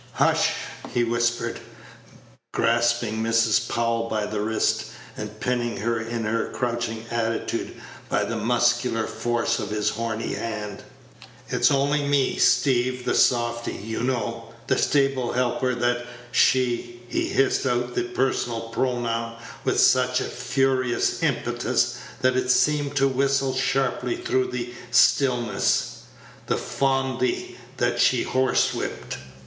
[0.13, 0.53] "Hush!"
[0.95, 1.59] he whispered,
[2.55, 3.69] grasping Mrs.
[3.69, 4.85] Powell by the wrist,
[5.15, 10.81] and pinning her in her crouching attitude by the muscular force of his horny hand;
[11.49, 17.67] "it's only me, Steeve the Softy, you know; the stable helper that she" (he hissed
[17.67, 24.17] out the personal pronoun with such a furious impetus that it seemed to whistle sharply
[24.17, 26.05] through the stillness)
[26.47, 29.17] "the fondy that she horsewhipped.